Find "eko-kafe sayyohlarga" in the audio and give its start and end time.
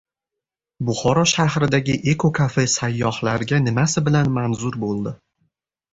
2.13-3.63